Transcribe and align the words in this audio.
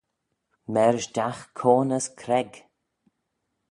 Marish 0.73 1.09
dagh 1.15 1.41
coan 1.59 1.89
as 1.97 2.07
creg. 2.19 2.51